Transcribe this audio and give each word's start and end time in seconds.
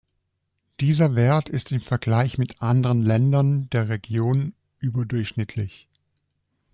Dieser 0.79 1.13
Wert 1.13 1.47
ist 1.47 1.71
im 1.71 1.79
Vergleich 1.79 2.39
mit 2.39 2.59
anderen 2.59 3.03
Ländern 3.03 3.69
der 3.69 3.87
Region 3.89 4.55
überdurchschnittlich. 4.79 5.87